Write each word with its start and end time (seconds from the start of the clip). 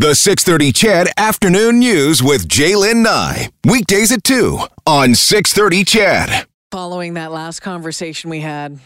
The 0.00 0.14
630 0.14 0.72
CHED 0.72 1.08
Afternoon 1.18 1.78
News 1.78 2.22
with 2.22 2.48
Jaylen 2.48 3.02
Nye. 3.02 3.50
Weekdays 3.66 4.10
at 4.10 4.24
2 4.24 4.58
on 4.86 5.14
630 5.14 5.84
CHED. 5.84 6.46
Following 6.70 7.12
that 7.12 7.30
last 7.30 7.60
conversation 7.60 8.30
we 8.30 8.40
had, 8.40 8.80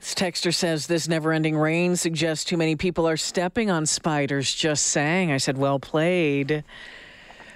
this 0.00 0.12
texter 0.12 0.52
says 0.52 0.88
this 0.88 1.06
never 1.06 1.32
ending 1.32 1.56
rain 1.56 1.94
suggests 1.94 2.44
too 2.44 2.56
many 2.56 2.74
people 2.74 3.06
are 3.06 3.16
stepping 3.16 3.70
on 3.70 3.86
spiders. 3.86 4.52
Just 4.52 4.88
saying. 4.88 5.30
I 5.30 5.36
said, 5.36 5.56
well 5.56 5.78
played. 5.78 6.64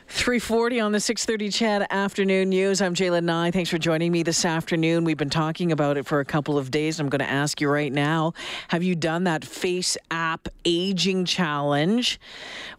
340 0.08 0.80
on 0.80 0.92
the 0.92 1.00
630 1.00 1.50
CHED 1.50 1.86
Afternoon 1.90 2.50
News. 2.50 2.82
I'm 2.82 2.94
Jaylen 2.94 3.24
Nye. 3.24 3.50
Thanks 3.50 3.70
for 3.70 3.78
joining 3.78 4.12
me 4.12 4.22
this 4.22 4.44
afternoon. 4.44 5.04
We've 5.04 5.16
been 5.16 5.30
talking 5.30 5.72
about 5.72 5.96
it 5.96 6.06
for 6.06 6.20
a 6.20 6.24
couple 6.24 6.58
of 6.58 6.70
days. 6.70 7.00
I'm 7.00 7.08
going 7.08 7.20
to 7.20 7.30
ask 7.30 7.60
you 7.60 7.68
right 7.68 7.92
now 7.92 8.34
have 8.68 8.82
you 8.82 8.94
done 8.94 9.24
that 9.24 9.44
Face 9.44 9.96
App 10.10 10.48
Aging 10.64 11.24
Challenge? 11.24 12.20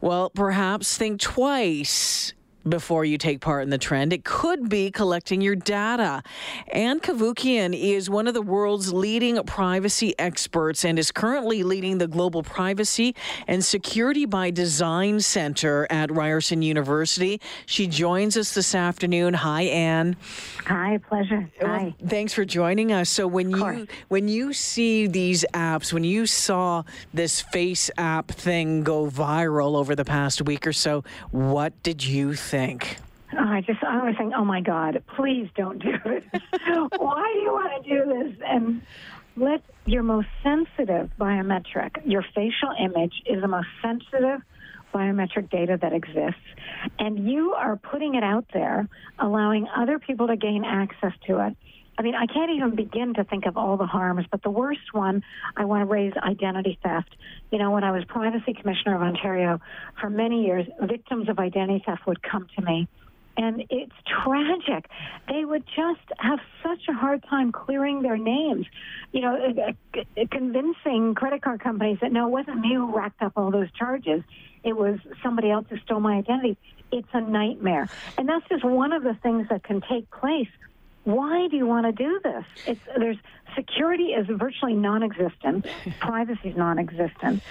Well, 0.01 0.29
perhaps 0.29 0.97
think 0.97 1.19
twice 1.19 2.33
before 2.67 3.05
you 3.05 3.17
take 3.17 3.41
part 3.41 3.63
in 3.63 3.69
the 3.69 3.77
trend. 3.77 4.11
It 4.11 4.23
could 4.23 4.69
be 4.69 4.91
collecting 4.91 5.41
your 5.41 5.55
data. 5.55 6.23
Ann 6.71 6.99
Cavoukian 6.99 7.79
is 7.79 8.09
one 8.09 8.27
of 8.27 8.33
the 8.33 8.41
world's 8.41 8.91
leading 8.91 9.41
privacy 9.43 10.17
experts 10.17 10.83
and 10.83 10.97
is 10.97 11.11
currently 11.11 11.63
leading 11.63 11.97
the 11.97 12.07
Global 12.07 12.41
Privacy 12.41 13.15
and 13.47 13.63
Security 13.63 14.25
by 14.25 14.49
Design 14.49 15.19
Center 15.19 15.87
at 15.89 16.11
Ryerson 16.11 16.61
University. 16.61 17.39
She 17.65 17.87
joins 17.87 18.37
us 18.37 18.53
this 18.53 18.73
afternoon. 18.73 19.35
Hi, 19.35 19.63
Ann. 19.63 20.15
Hi, 20.65 20.99
pleasure. 21.09 21.49
Hi. 21.61 21.65
Well, 21.65 21.93
thanks 22.07 22.33
for 22.33 22.45
joining 22.45 22.91
us. 22.91 23.09
So 23.09 23.27
when 23.27 23.51
you 23.51 23.87
when 24.07 24.27
you 24.27 24.53
see 24.53 25.07
these 25.07 25.45
apps, 25.53 25.93
when 25.93 26.03
you 26.03 26.25
saw 26.25 26.83
this 27.13 27.41
Face 27.41 27.91
app 27.97 28.29
thing 28.29 28.83
go 28.83 29.07
viral 29.07 29.75
over 29.75 29.95
the 29.95 30.05
past 30.05 30.41
week 30.41 30.65
or 30.65 30.73
so, 30.73 31.03
what 31.31 31.71
did 31.83 32.03
you 32.03 32.33
think? 32.33 32.54
Think? 32.55 32.97
Oh, 33.33 33.39
I 33.39 33.61
just 33.61 33.83
I 33.83 34.03
was 34.05 34.15
saying, 34.17 34.33
oh 34.33 34.45
my 34.45 34.61
God, 34.61 35.03
please 35.15 35.49
don't 35.55 35.79
do 35.79 35.93
this. 36.05 36.23
Why 36.97 37.31
do 37.33 37.39
you 37.39 37.51
want 37.51 37.83
to 37.83 37.89
do 37.89 38.05
this? 38.05 38.37
And 38.45 38.81
let 39.35 39.61
your 39.85 40.03
most 40.03 40.27
sensitive 40.41 41.09
biometric, 41.19 41.91
your 42.05 42.23
facial 42.33 42.71
image 42.79 43.13
is 43.25 43.41
the 43.41 43.47
most 43.47 43.67
sensitive 43.81 44.41
biometric 44.93 45.49
data 45.49 45.77
that 45.81 45.91
exists. 45.91 46.39
And 46.97 47.29
you 47.29 47.53
are 47.53 47.75
putting 47.75 48.15
it 48.15 48.23
out 48.23 48.45
there, 48.53 48.87
allowing 49.19 49.67
other 49.75 49.99
people 49.99 50.27
to 50.27 50.37
gain 50.37 50.63
access 50.63 51.11
to 51.27 51.45
it. 51.47 51.57
I 51.97 52.01
mean, 52.01 52.15
I 52.15 52.25
can't 52.25 52.51
even 52.51 52.75
begin 52.75 53.13
to 53.15 53.23
think 53.23 53.45
of 53.45 53.57
all 53.57 53.77
the 53.77 53.85
harms, 53.85 54.25
but 54.29 54.43
the 54.43 54.49
worst 54.49 54.93
one, 54.93 55.23
I 55.55 55.65
want 55.65 55.81
to 55.81 55.85
raise 55.85 56.13
identity 56.17 56.77
theft. 56.83 57.15
You 57.51 57.59
know, 57.59 57.71
when 57.71 57.83
I 57.83 57.91
was 57.91 58.03
Privacy 58.05 58.53
Commissioner 58.53 58.95
of 58.95 59.01
Ontario 59.01 59.61
for 59.99 60.09
many 60.09 60.45
years, 60.45 60.67
victims 60.81 61.29
of 61.29 61.39
identity 61.39 61.83
theft 61.85 62.05
would 62.05 62.21
come 62.21 62.47
to 62.57 62.61
me. 62.61 62.87
And 63.37 63.65
it's 63.69 63.91
tragic. 64.23 64.89
They 65.27 65.43
would 65.43 65.65
just 65.67 66.01
have 66.19 66.39
such 66.63 66.87
a 66.89 66.93
hard 66.93 67.23
time 67.29 67.51
clearing 67.51 68.01
their 68.01 68.17
names. 68.17 68.65
You 69.11 69.21
know, 69.21 69.35
uh, 69.35 69.99
uh, 69.99 70.25
convincing 70.31 71.15
credit 71.15 71.41
card 71.41 71.61
companies 71.61 71.97
that 72.01 72.13
no, 72.13 72.27
it 72.27 72.31
wasn't 72.31 72.61
me 72.61 72.75
who 72.75 72.95
racked 72.95 73.21
up 73.21 73.33
all 73.35 73.51
those 73.51 73.71
charges. 73.71 74.23
It 74.63 74.77
was 74.77 74.99
somebody 75.21 75.51
else 75.51 75.65
who 75.69 75.77
stole 75.79 75.99
my 75.99 76.15
identity. 76.15 76.57
It's 76.93 77.07
a 77.11 77.19
nightmare. 77.19 77.89
And 78.17 78.27
that's 78.27 78.47
just 78.47 78.63
one 78.63 78.93
of 78.93 79.03
the 79.03 79.15
things 79.21 79.47
that 79.49 79.63
can 79.63 79.81
take 79.81 80.09
place 80.11 80.47
why 81.05 81.47
do 81.47 81.55
you 81.55 81.65
want 81.65 81.85
to 81.85 81.91
do 81.91 82.19
this? 82.23 82.43
It's, 82.65 82.81
there's 82.97 83.17
security 83.55 84.07
is 84.07 84.27
virtually 84.27 84.73
non-existent, 84.73 85.65
privacy 85.99 86.49
is 86.49 86.57
non-existent, 86.57 87.41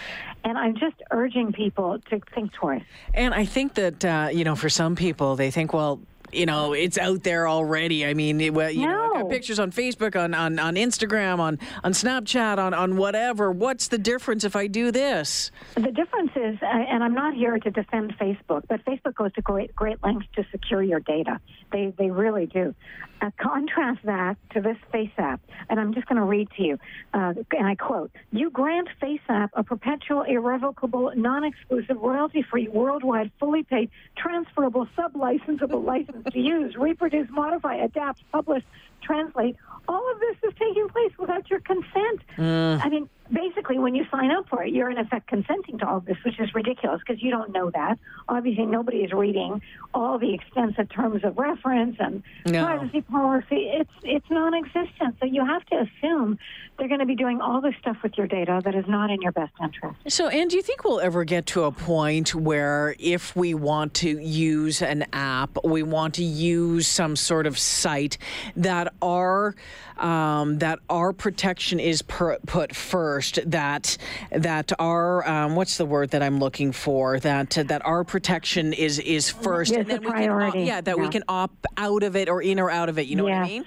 and 0.45 0.59
I'm 0.59 0.75
just 0.75 0.97
urging 1.11 1.53
people 1.53 1.99
to 2.11 2.21
think 2.35 2.53
twice. 2.53 2.85
And 3.15 3.33
I 3.33 3.45
think 3.45 3.75
that 3.75 4.05
uh, 4.05 4.29
you 4.33 4.45
know, 4.45 4.57
for 4.57 4.69
some 4.69 4.97
people, 4.97 5.37
they 5.37 5.51
think, 5.51 5.73
well, 5.73 6.01
you 6.35 6.47
know, 6.47 6.73
it's 6.73 6.99
out 6.99 7.23
there 7.23 7.49
already. 7.49 8.07
I 8.07 8.15
mean, 8.15 8.41
it, 8.41 8.55
well, 8.55 8.71
you 8.71 8.87
no. 8.87 9.09
know, 9.09 9.25
pictures 9.27 9.59
on 9.59 9.71
Facebook, 9.71 10.17
on, 10.17 10.35
on, 10.35 10.58
on 10.58 10.75
Instagram, 10.75 11.39
on, 11.39 11.58
on 11.83 11.92
Snapchat, 11.92 12.58
on, 12.58 12.75
on 12.75 12.97
whatever. 12.97 13.51
What's 13.51 13.89
the 13.89 13.98
difference 13.98 14.45
if 14.45 14.57
I 14.57 14.67
do 14.67 14.91
this? 14.91 15.51
The 15.75 15.92
difference 15.92 16.33
is, 16.36 16.58
uh, 16.63 16.67
and 16.67 17.03
I'm 17.03 17.14
not 17.14 17.35
here 17.35 17.58
to 17.58 17.70
defend 17.70 18.17
Facebook, 18.19 18.64
but 18.69 18.85
Facebook 18.85 19.14
goes 19.14 19.33
to 19.35 19.42
great, 19.42 19.75
great 19.75 20.03
lengths 20.03 20.29
to 20.36 20.45
secure 20.51 20.83
your 20.83 21.01
data. 21.01 21.41
They, 21.73 21.92
they 21.98 22.11
really 22.11 22.47
do. 22.47 22.75
Uh, 23.20 23.31
contrast 23.41 24.01
that 24.05 24.37
to 24.51 24.61
this 24.61 24.77
Face 24.92 25.11
app, 25.19 25.41
and 25.70 25.81
I'm 25.81 25.95
just 25.95 26.07
going 26.07 26.19
to 26.19 26.25
read 26.25 26.48
to 26.57 26.63
you, 26.63 26.79
uh, 27.14 27.33
and 27.57 27.67
I 27.67 27.75
quote, 27.75 28.11
You 28.33 28.51
grant 28.51 28.89
Face 29.01 29.20
app 29.29 29.51
a 29.55 29.63
perpetual, 29.63 30.23
irrevocable, 30.23 31.13
non 31.17 31.45
exclusive, 31.45 31.97
royalty 31.97 32.42
free, 32.42 32.69
worldwide, 32.69 33.31
fully 33.39 33.63
paid, 33.63 33.91
transferable, 34.17 34.87
sub 34.97 35.14
licensable 35.14 35.85
license 35.85 36.23
use, 36.33 36.74
reproduce, 36.77 37.29
modify, 37.30 37.77
adapt, 37.77 38.23
publish, 38.33 38.62
translate. 39.02 39.57
All 39.89 40.12
of 40.12 40.20
this 40.20 40.36
is 40.42 40.55
taking 40.58 40.89
place 40.89 41.12
without 41.18 41.48
your 41.50 41.61
consent. 41.61 42.20
Mm. 42.36 42.84
I 42.84 42.89
mean, 42.89 43.08
basically, 43.33 43.78
when 43.78 43.95
you 43.95 44.05
sign 44.11 44.30
up 44.30 44.48
for 44.48 44.62
it, 44.64 44.72
you're 44.72 44.90
in 44.90 44.98
effect 44.98 45.28
consenting 45.28 45.78
to 45.78 45.89
all 45.89 45.98
of 45.98 46.05
this, 46.05 46.17
which 46.24 46.39
is 46.39 46.55
ridiculous 46.55 47.00
because 47.06 47.22
you 47.22 47.30
don't 47.30 47.52
know 47.52 47.70
that. 47.70 47.98
Obviously, 48.28 48.67
nobody 48.67 48.98
is 48.98 49.12
reading 49.12 49.62
all 49.92 50.18
the 50.18 50.34
extensive 50.34 50.89
terms 50.90 51.24
of 51.24 51.36
reference 51.36 51.96
and 51.98 52.22
no. 52.46 52.64
privacy 52.64 53.02
policy. 53.02 53.70
It's 53.72 53.90
it's 54.02 54.30
non-existent. 54.30 55.17
So 55.20 55.27
you 55.27 55.45
have 55.45 55.64
to 55.67 55.86
assume 55.86 56.39
they're 56.78 56.89
going 56.89 57.01
to 57.01 57.06
be 57.06 57.14
doing 57.14 57.40
all 57.40 57.61
this 57.61 57.74
stuff 57.80 57.96
with 58.02 58.16
your 58.18 58.27
data 58.27 58.61
that 58.64 58.74
is 58.74 58.84
not 58.89 59.11
in 59.11 59.22
your 59.22 59.33
best 59.33 59.52
interest. 59.62 59.96
So, 60.08 60.28
and 60.28 60.51
do 60.51 60.56
you 60.56 60.62
think 60.62 60.84
we'll 60.84 61.01
ever 61.01 61.24
get 61.24 61.46
to 61.46 61.64
a 61.64 61.72
point 61.72 62.34
where, 62.34 62.96
if 62.98 63.36
we 63.36 63.55
want 63.55 63.95
to 63.95 64.18
use 64.18 64.83
an 64.83 65.06
app, 65.12 65.58
we 65.64 65.83
want 65.83 66.14
to 66.14 66.24
use 66.24 66.86
some 66.86 67.16
sort 67.16 67.46
of 67.46 67.58
site 67.58 68.18
that 68.56 68.92
our 69.01 69.55
um, 69.96 70.58
that 70.58 70.79
our 70.89 71.12
protection 71.12 71.80
is 71.80 72.02
per, 72.02 72.39
put 72.46 72.74
first. 72.74 73.39
That 73.51 73.96
that 74.30 74.73
our 74.79 75.27
um, 75.29 75.57
what's 75.57 75.77
the 75.77 75.86
word 75.86 76.11
that 76.11 76.23
I'm 76.23 76.39
looking 76.39 76.73
for? 76.73 77.18
That 77.20 77.51
that 77.51 77.84
our 77.84 78.05
protection 78.05 78.73
is 78.73 78.98
is 78.98 79.30
first, 79.30 79.73
and 79.73 79.89
then 79.89 80.01
we 80.01 80.11
priority. 80.11 80.52
can 80.52 80.67
yeah 80.67 80.80
that 80.80 80.96
yeah. 80.96 81.02
we 81.02 81.08
can 81.08 81.24
opt 81.29 81.67
out 81.77 82.02
of 82.02 82.17
it 82.17 82.29
or 82.29 82.42
in 82.42 82.58
or 82.58 82.70
out 82.70 82.89
of 82.89 82.98
it. 82.98 83.07
You 83.07 83.17
know 83.17 83.24
what 83.24 83.33
I 83.34 83.45
mean? 83.45 83.64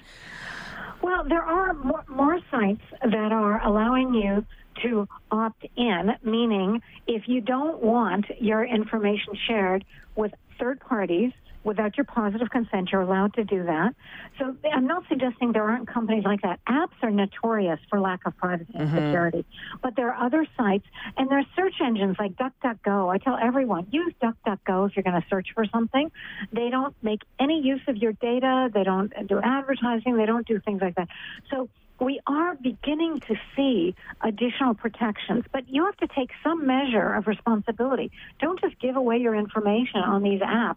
Well, 1.00 1.24
there 1.24 1.42
are 1.42 1.74
more, 1.74 2.04
more 2.08 2.40
sites 2.50 2.82
that 3.02 3.32
are 3.32 3.64
allowing 3.64 4.14
you 4.14 4.44
to 4.82 5.08
opt 5.30 5.64
in, 5.76 6.14
meaning 6.22 6.82
if 7.06 7.28
you 7.28 7.40
don't 7.40 7.82
want 7.82 8.26
your 8.40 8.64
information 8.64 9.34
shared 9.46 9.84
with 10.16 10.32
third 10.58 10.80
parties, 10.80 11.32
without 11.68 11.96
your 11.98 12.04
positive 12.04 12.48
consent, 12.50 12.90
you're 12.90 13.02
allowed 13.02 13.34
to 13.34 13.44
do 13.44 13.62
that. 13.64 13.94
So 14.38 14.56
I'm 14.72 14.86
not 14.86 15.04
suggesting 15.08 15.52
there 15.52 15.68
aren't 15.68 15.86
companies 15.86 16.24
like 16.24 16.40
that. 16.40 16.60
Apps 16.66 16.96
are 17.02 17.10
notorious 17.10 17.78
for 17.90 18.00
lack 18.00 18.26
of 18.26 18.36
privacy 18.38 18.72
and 18.74 18.88
mm-hmm. 18.88 18.96
security, 18.96 19.44
but 19.82 19.94
there 19.94 20.12
are 20.12 20.26
other 20.26 20.46
sites 20.56 20.86
and 21.16 21.30
there 21.30 21.38
are 21.38 21.46
search 21.54 21.74
engines 21.84 22.16
like 22.18 22.32
DuckDuckGo. 22.36 23.14
I 23.14 23.18
tell 23.18 23.36
everyone 23.40 23.86
use 23.90 24.14
DuckDuckGo 24.22 24.88
if 24.88 24.96
you're 24.96 25.02
going 25.02 25.20
to 25.20 25.28
search 25.28 25.48
for 25.54 25.66
something. 25.66 26.10
They 26.52 26.70
don't 26.70 26.94
make 27.02 27.20
any 27.38 27.60
use 27.60 27.82
of 27.86 27.98
your 27.98 28.14
data. 28.14 28.70
They 28.72 28.84
don't 28.84 29.12
do 29.28 29.38
advertising. 29.38 30.16
They 30.16 30.26
don't 30.26 30.46
do 30.46 30.58
things 30.60 30.80
like 30.80 30.94
that. 30.94 31.08
So 31.50 31.68
we 32.00 32.20
are 32.26 32.54
beginning 32.54 33.20
to 33.20 33.34
see 33.56 33.94
additional 34.20 34.74
protections, 34.74 35.44
but 35.52 35.68
you 35.68 35.84
have 35.84 35.96
to 35.98 36.06
take 36.08 36.30
some 36.44 36.66
measure 36.66 37.14
of 37.14 37.26
responsibility. 37.26 38.10
Don't 38.40 38.60
just 38.60 38.78
give 38.80 38.96
away 38.96 39.18
your 39.18 39.34
information 39.34 40.00
on 40.00 40.22
these 40.22 40.40
apps. 40.40 40.76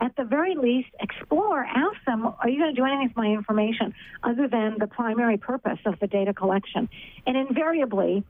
At 0.00 0.16
the 0.16 0.24
very 0.24 0.54
least, 0.54 0.88
explore, 1.00 1.64
ask 1.64 1.96
them, 2.06 2.26
are 2.26 2.48
you 2.48 2.58
going 2.58 2.74
to 2.74 2.80
do 2.80 2.86
anything 2.86 3.08
with 3.08 3.16
my 3.16 3.26
information 3.26 3.94
other 4.22 4.48
than 4.48 4.76
the 4.78 4.86
primary 4.86 5.36
purpose 5.36 5.78
of 5.84 5.98
the 6.00 6.06
data 6.06 6.32
collection? 6.32 6.88
And 7.26 7.36
invariably, 7.36 8.24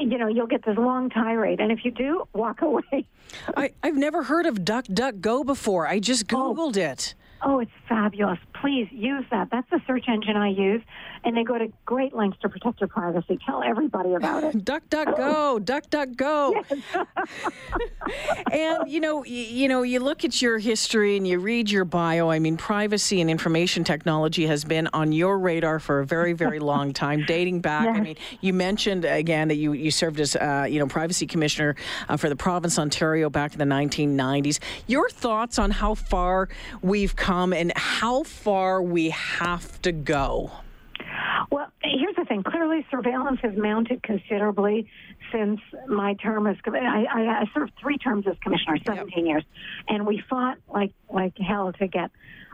you 0.00 0.18
know, 0.18 0.28
you'll 0.28 0.46
get 0.46 0.64
this 0.64 0.76
long 0.76 1.08
tirade, 1.10 1.60
and 1.60 1.72
if 1.72 1.84
you 1.84 1.90
do, 1.90 2.24
walk 2.32 2.62
away. 2.62 3.06
I, 3.56 3.72
I've 3.82 3.96
never 3.96 4.24
heard 4.24 4.46
of 4.46 4.58
DuckDuckGo 4.58 5.46
before. 5.46 5.86
I 5.86 6.00
just 6.00 6.32
oh. 6.32 6.54
Googled 6.54 6.76
oh. 6.76 6.92
it. 6.92 7.14
Oh, 7.40 7.60
it's 7.60 7.70
fabulous. 7.88 8.38
Please 8.60 8.88
use 8.90 9.24
that. 9.30 9.48
That's 9.50 9.68
the 9.70 9.80
search 9.86 10.06
engine 10.08 10.36
I 10.36 10.48
use, 10.48 10.82
and 11.28 11.36
they 11.36 11.44
go 11.44 11.58
to 11.58 11.70
great 11.84 12.14
lengths 12.14 12.40
to 12.40 12.48
protect 12.48 12.80
your 12.80 12.88
privacy. 12.88 13.38
Tell 13.44 13.62
everybody 13.62 14.14
about 14.14 14.44
it. 14.44 14.64
duck, 14.64 14.82
duck, 14.88 15.14
go. 15.14 15.58
duck, 15.62 15.90
duck, 15.90 16.08
go. 16.16 16.54
and 18.50 18.90
you 18.90 18.98
know, 18.98 19.22
you, 19.26 19.42
you 19.42 19.68
know, 19.68 19.82
you 19.82 20.00
look 20.00 20.24
at 20.24 20.40
your 20.40 20.58
history 20.58 21.18
and 21.18 21.28
you 21.28 21.38
read 21.38 21.70
your 21.70 21.84
bio. 21.84 22.30
I 22.30 22.38
mean, 22.38 22.56
privacy 22.56 23.20
and 23.20 23.28
information 23.28 23.84
technology 23.84 24.46
has 24.46 24.64
been 24.64 24.88
on 24.94 25.12
your 25.12 25.38
radar 25.38 25.78
for 25.78 26.00
a 26.00 26.06
very, 26.06 26.32
very 26.32 26.60
long 26.60 26.94
time, 26.94 27.24
dating 27.26 27.60
back. 27.60 27.84
Yes. 27.84 27.96
I 27.96 28.00
mean, 28.00 28.16
you 28.40 28.54
mentioned 28.54 29.04
again 29.04 29.48
that 29.48 29.56
you 29.56 29.74
you 29.74 29.90
served 29.90 30.20
as 30.20 30.34
uh, 30.34 30.66
you 30.66 30.78
know 30.78 30.86
privacy 30.86 31.26
commissioner 31.26 31.76
uh, 32.08 32.16
for 32.16 32.30
the 32.30 32.36
province 32.36 32.78
of 32.78 32.82
Ontario 32.82 33.28
back 33.28 33.52
in 33.52 33.58
the 33.58 33.66
1990s. 33.66 34.60
Your 34.86 35.10
thoughts 35.10 35.58
on 35.58 35.72
how 35.72 35.94
far 35.94 36.48
we've 36.80 37.14
come 37.16 37.52
and 37.52 37.70
how 37.76 38.22
far 38.22 38.82
we 38.82 39.10
have 39.10 39.82
to 39.82 39.92
go? 39.92 40.50
Well, 42.44 42.52
here's 42.52 42.64
the 42.64 42.68
thing. 42.68 42.68
Clearly, 42.68 42.86
surveillance 42.90 43.40
has 43.42 43.56
mounted 43.56 44.02
considerably 44.02 44.88
since 45.32 45.60
my 45.86 46.14
term 46.14 46.46
as 46.46 46.56
I, 46.66 47.04
I, 47.10 47.20
I 47.40 47.44
served 47.54 47.72
three 47.80 47.98
terms 47.98 48.26
as 48.26 48.36
commissioner, 48.42 48.76
17 48.86 49.18
yep. 49.18 49.26
years, 49.26 49.44
and 49.88 50.06
we 50.06 50.22
fought 50.28 50.58
like 50.68 50.92
like 51.12 51.36
hell 51.38 51.72
to 51.72 51.86
get 51.86 52.10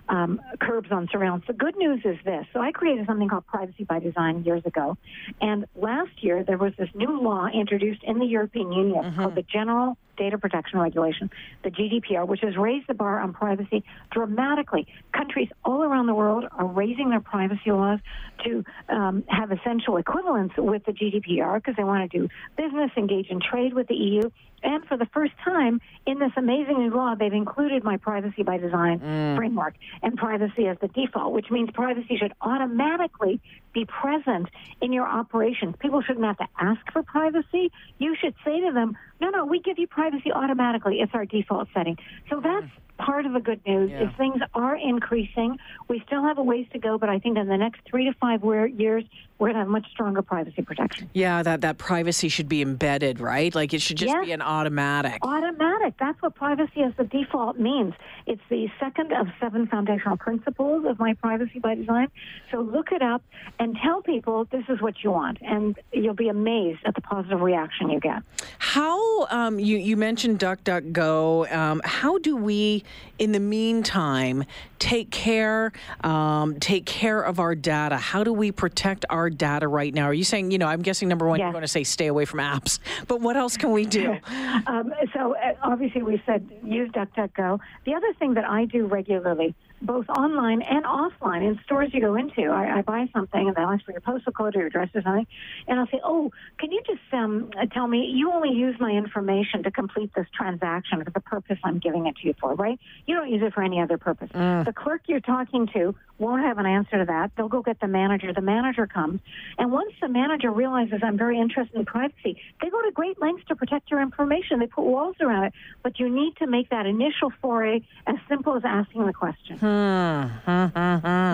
um, 0.08 0.40
curbs 0.60 0.90
on 0.90 1.08
surveillance. 1.10 1.44
The 1.46 1.52
good 1.52 1.76
news 1.76 2.02
is 2.04 2.16
this. 2.24 2.46
So 2.52 2.60
I 2.60 2.72
created 2.72 3.06
something 3.06 3.28
called 3.28 3.46
Privacy 3.46 3.84
by 3.84 3.98
Design 3.98 4.44
years 4.44 4.62
ago. 4.64 4.96
And 5.40 5.66
last 5.74 6.22
year, 6.22 6.44
there 6.44 6.58
was 6.58 6.72
this 6.78 6.88
new 6.94 7.20
law 7.20 7.46
introduced 7.46 8.02
in 8.02 8.18
the 8.18 8.26
European 8.26 8.72
Union 8.72 9.02
mm-hmm. 9.02 9.20
called 9.20 9.34
the 9.34 9.42
General 9.42 9.96
Data 10.16 10.38
Protection 10.38 10.78
Regulation, 10.78 11.30
the 11.62 11.70
GDPR, 11.70 12.26
which 12.26 12.40
has 12.40 12.56
raised 12.56 12.86
the 12.86 12.94
bar 12.94 13.20
on 13.20 13.32
privacy 13.32 13.84
dramatically. 14.10 14.86
Countries 15.12 15.48
all 15.64 15.82
around 15.82 16.06
the 16.06 16.14
world 16.14 16.44
are 16.52 16.66
raising 16.66 17.10
their 17.10 17.20
privacy 17.20 17.72
laws 17.72 17.98
to 18.44 18.64
um, 18.88 19.24
have 19.28 19.50
essential 19.50 19.96
equivalence 19.96 20.52
with 20.56 20.84
the 20.84 20.92
GDPR 20.92 21.56
because 21.56 21.74
they 21.76 21.84
want 21.84 22.10
to 22.10 22.18
do 22.18 22.28
business, 22.56 22.90
engage 22.96 23.28
in 23.28 23.40
trade 23.40 23.74
with 23.74 23.88
the 23.88 23.94
EU. 23.94 24.30
And 24.64 24.84
for 24.86 24.96
the 24.96 25.06
first 25.06 25.34
time 25.44 25.80
in 26.06 26.18
this 26.18 26.32
amazing 26.36 26.78
new 26.78 26.90
law, 26.90 27.14
they've 27.14 27.32
included 27.32 27.84
my 27.84 27.98
privacy 27.98 28.42
by 28.42 28.56
design 28.56 28.98
mm. 28.98 29.36
framework 29.36 29.74
and 30.02 30.16
privacy 30.16 30.66
as 30.66 30.78
the 30.80 30.88
default, 30.88 31.32
which 31.32 31.50
means 31.50 31.70
privacy 31.72 32.16
should 32.16 32.32
automatically 32.40 33.40
be 33.74 33.84
present 33.84 34.48
in 34.80 34.92
your 34.92 35.06
operations. 35.06 35.74
People 35.78 36.00
shouldn't 36.00 36.24
have 36.24 36.38
to 36.38 36.48
ask 36.58 36.80
for 36.92 37.02
privacy. 37.02 37.70
You 37.98 38.16
should 38.18 38.34
say 38.44 38.60
to 38.60 38.72
them, 38.72 38.96
no, 39.20 39.28
no, 39.28 39.44
we 39.44 39.60
give 39.60 39.78
you 39.78 39.86
privacy 39.86 40.32
automatically. 40.32 41.00
It's 41.00 41.12
our 41.14 41.26
default 41.26 41.68
setting. 41.74 41.98
So 42.30 42.40
that's 42.40 42.66
part 42.98 43.26
of 43.26 43.32
the 43.32 43.40
good 43.40 43.60
news 43.66 43.90
yeah. 43.90 44.08
is 44.08 44.16
things 44.16 44.40
are 44.54 44.76
increasing. 44.76 45.58
We 45.88 46.02
still 46.06 46.22
have 46.22 46.38
a 46.38 46.42
ways 46.42 46.66
to 46.72 46.78
go, 46.78 46.98
but 46.98 47.08
I 47.08 47.18
think 47.18 47.36
in 47.36 47.48
the 47.48 47.56
next 47.56 47.80
three 47.88 48.04
to 48.06 48.12
five 48.14 48.42
years, 48.78 49.04
we're 49.38 49.48
going 49.48 49.54
to 49.54 49.60
have 49.60 49.68
much 49.68 49.86
stronger 49.90 50.22
privacy 50.22 50.62
protection. 50.62 51.10
Yeah, 51.12 51.42
that, 51.42 51.60
that 51.62 51.76
privacy 51.76 52.28
should 52.28 52.48
be 52.48 52.62
embedded, 52.62 53.18
right? 53.18 53.52
Like 53.52 53.74
it 53.74 53.82
should 53.82 53.96
just 53.96 54.14
yes. 54.14 54.24
be 54.24 54.32
an 54.32 54.40
automatic. 54.40 55.18
Automatic. 55.26 55.94
That's 55.98 56.20
what 56.22 56.36
privacy 56.36 56.82
as 56.82 56.92
the 56.96 57.04
default 57.04 57.58
means. 57.58 57.94
It's 58.26 58.40
the 58.48 58.68
second 58.78 59.12
of 59.12 59.26
seven 59.40 59.66
foundational 59.66 60.16
principles 60.16 60.86
of 60.86 61.00
my 61.00 61.14
privacy 61.14 61.58
by 61.58 61.74
design. 61.74 62.08
So 62.52 62.60
look 62.60 62.92
it 62.92 63.02
up 63.02 63.22
and 63.58 63.76
tell 63.82 64.02
people 64.02 64.44
this 64.52 64.64
is 64.68 64.80
what 64.80 65.02
you 65.02 65.10
want, 65.10 65.38
and 65.42 65.76
you'll 65.92 66.14
be 66.14 66.28
amazed 66.28 66.80
at 66.84 66.94
the 66.94 67.00
positive 67.00 67.40
reaction 67.40 67.90
you 67.90 67.98
get. 67.98 68.22
How, 68.58 69.26
um, 69.26 69.58
you, 69.58 69.78
you 69.78 69.96
mentioned 69.96 70.38
DuckDuckGo. 70.38 71.52
Um, 71.52 71.82
how 71.84 72.18
do 72.18 72.36
we, 72.36 72.83
in 73.18 73.32
the 73.32 73.40
meantime, 73.40 74.44
take 74.78 75.10
care, 75.10 75.72
um, 76.02 76.58
take 76.60 76.84
care 76.86 77.20
of 77.20 77.38
our 77.38 77.54
data? 77.54 77.96
How 77.96 78.24
do 78.24 78.32
we 78.32 78.52
protect 78.52 79.04
our 79.10 79.30
data 79.30 79.68
right 79.68 79.94
now? 79.94 80.04
Are 80.04 80.14
you 80.14 80.24
saying, 80.24 80.50
you 80.50 80.58
know, 80.58 80.66
I'm 80.66 80.82
guessing 80.82 81.08
number 81.08 81.26
one, 81.26 81.38
yes. 81.38 81.46
you're 81.46 81.52
going 81.52 81.62
to 81.62 81.68
say 81.68 81.84
stay 81.84 82.06
away 82.06 82.24
from 82.24 82.40
apps, 82.40 82.78
but 83.06 83.20
what 83.20 83.36
else 83.36 83.56
can 83.56 83.72
we 83.72 83.86
do? 83.86 84.16
um, 84.66 84.92
so 85.12 85.36
uh, 85.36 85.54
obviously 85.62 86.02
we 86.02 86.22
said 86.26 86.48
use 86.62 86.90
DuckDuckGo. 86.90 87.60
The 87.84 87.94
other 87.94 88.12
thing 88.14 88.34
that 88.34 88.44
I 88.44 88.64
do 88.64 88.86
regularly 88.86 89.54
both 89.84 90.08
online 90.08 90.62
and 90.62 90.84
offline 90.84 91.46
in 91.46 91.60
stores 91.64 91.90
you 91.92 92.00
go 92.00 92.14
into. 92.14 92.44
I, 92.50 92.78
I 92.78 92.82
buy 92.82 93.08
something 93.12 93.46
and 93.48 93.56
they'll 93.56 93.68
ask 93.68 93.84
for 93.84 93.92
your 93.92 94.00
postal 94.00 94.32
code 94.32 94.56
or 94.56 94.60
your 94.60 94.68
address 94.68 94.88
or 94.94 95.02
something, 95.02 95.26
and 95.68 95.78
I'll 95.78 95.86
say, 95.86 96.00
"Oh, 96.02 96.32
can 96.58 96.72
you 96.72 96.80
just 96.86 97.00
um, 97.12 97.50
tell 97.72 97.86
me 97.86 98.06
you 98.06 98.32
only 98.32 98.50
use 98.50 98.76
my 98.80 98.90
information 98.90 99.62
to 99.64 99.70
complete 99.70 100.10
this 100.14 100.26
transaction 100.34 101.04
for 101.04 101.10
the 101.10 101.20
purpose 101.20 101.58
I'm 101.62 101.78
giving 101.78 102.06
it 102.06 102.16
to 102.16 102.26
you 102.26 102.34
for, 102.40 102.54
right? 102.54 102.78
You 103.06 103.14
don't 103.14 103.30
use 103.30 103.42
it 103.42 103.52
for 103.52 103.62
any 103.62 103.80
other 103.80 103.98
purpose." 103.98 104.30
Mm. 104.30 104.64
The 104.64 104.72
clerk 104.72 105.02
you're 105.06 105.20
talking 105.20 105.68
to 105.74 105.94
won't 106.18 106.42
have 106.42 106.58
an 106.58 106.66
answer 106.66 106.98
to 106.98 107.04
that. 107.04 107.32
They'll 107.36 107.48
go 107.48 107.62
get 107.62 107.80
the 107.80 107.88
manager. 107.88 108.32
The 108.32 108.40
manager 108.40 108.86
comes, 108.86 109.20
and 109.58 109.70
once 109.70 109.92
the 110.00 110.08
manager 110.08 110.50
realizes 110.50 111.00
I'm 111.02 111.18
very 111.18 111.38
interested 111.38 111.76
in 111.76 111.84
privacy, 111.84 112.40
they 112.62 112.70
go 112.70 112.80
to 112.82 112.90
great 112.92 113.20
lengths 113.20 113.44
to 113.48 113.56
protect 113.56 113.90
your 113.90 114.00
information. 114.00 114.60
They 114.60 114.66
put 114.66 114.84
walls 114.84 115.16
around 115.20 115.44
it, 115.44 115.52
but 115.82 115.98
you 116.00 116.08
need 116.08 116.36
to 116.36 116.46
make 116.46 116.70
that 116.70 116.86
initial 116.86 117.32
foray 117.42 117.82
as 118.06 118.16
simple 118.28 118.56
as 118.56 118.62
asking 118.64 119.06
the 119.06 119.12
question. 119.12 119.58
Hmm. 119.58 119.73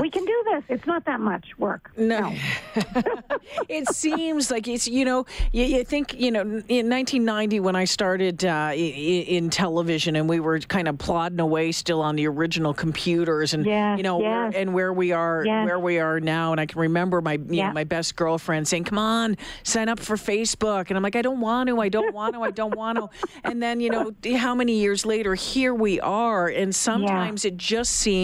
We 0.01 0.11
can 0.11 0.25
do 0.25 0.45
this. 0.47 0.65
It's 0.69 0.87
not 0.87 1.05
that 1.05 1.21
much 1.21 1.47
work. 1.59 1.91
No. 1.97 2.21
no. 2.21 2.37
it 3.69 3.89
seems 3.89 4.51
like 4.51 4.69
it's, 4.69 4.87
you 4.87 5.05
know, 5.05 5.27
you, 5.53 5.65
you, 5.65 5.85
think, 5.85 6.15
you 6.15 6.31
know, 6.31 6.41
in 6.41 6.89
1990 6.89 7.61
when 7.61 7.77
I 7.77 7.85
started 7.85 8.45
uh, 8.45 8.73
in, 8.75 9.25
in, 9.25 9.51
television 9.51 10.17
and 10.17 10.29
we 10.29 10.39
were 10.39 10.61
kind 10.61 10.87
of 10.87 10.97
plodding 10.99 11.41
away 11.41 11.73
still 11.73 12.01
on 12.01 12.17
the 12.17 12.27
original 12.29 12.73
computers 12.73 13.53
and, 13.53 13.67
yes, 13.67 13.97
you 13.97 14.05
know, 14.05 14.21
yes. 14.21 14.25
where, 14.53 14.63
and 14.63 14.75
where 14.75 14.93
we 14.93 15.13
are, 15.13 15.45
yes. 15.45 15.67
where 15.67 15.79
we 15.79 15.99
are 15.99 16.21
now. 16.21 16.53
And 16.53 16.61
I 16.61 16.67
can 16.67 16.81
remember 16.81 17.21
my, 17.21 17.33
you 17.33 17.63
know, 17.63 17.73
my 17.73 17.85
best 17.85 18.17
girlfriend 18.17 18.69
saying, 18.69 18.85
come 18.85 18.99
on, 18.99 19.37
sign 19.65 19.89
up 19.89 19.99
for 19.99 20.17
Facebook. 20.17 20.89
And 20.89 20.97
I'm 20.97 21.03
like, 21.03 21.17
I 21.17 21.23
don't 21.23 21.41
want 21.41 21.69
to, 21.69 21.81
I 21.81 21.89
don't 21.89 22.15
want 22.21 22.35
to, 22.35 22.43
I 22.43 22.53
don't 22.53 22.77
want 22.77 22.99
to. 22.99 23.09
And 23.45 23.63
then, 23.63 23.81
you 23.81 23.91
know, 23.91 24.15
how 24.37 24.55
many 24.55 24.75
years 24.75 25.05
later, 25.05 25.35
here 25.35 25.75
we 25.75 26.01
are. 26.01 26.47
And 26.49 26.75
sometimes 26.75 27.45
yeah. 27.45 27.49
it 27.49 27.57
just 27.57 27.93
seems 27.93 28.20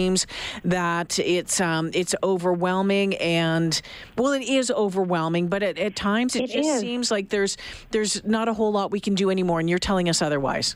that 0.63 1.19
it's 1.19 1.59
um, 1.59 1.91
it's 1.93 2.13
overwhelming 2.23 3.15
and 3.15 3.81
well, 4.17 4.33
it 4.33 4.43
is 4.43 4.71
overwhelming, 4.71 5.47
but 5.47 5.63
at, 5.63 5.77
at 5.77 5.95
times 5.95 6.35
it, 6.35 6.43
it 6.43 6.51
just 6.51 6.69
is. 6.69 6.79
seems 6.81 7.11
like 7.11 7.29
there's 7.29 7.57
there's 7.91 8.23
not 8.23 8.47
a 8.47 8.53
whole 8.53 8.71
lot 8.71 8.91
we 8.91 8.99
can 8.99 9.15
do 9.15 9.29
anymore, 9.29 9.59
and 9.59 9.69
you're 9.69 9.79
telling 9.79 10.09
us 10.09 10.21
otherwise. 10.21 10.75